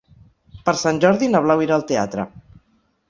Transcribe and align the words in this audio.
Per 0.69 0.73
Sant 0.83 1.01
Jordi 1.05 1.29
na 1.33 1.41
Blau 1.49 1.61
irà 1.67 1.77
al 1.77 1.87
teatre. 1.93 2.27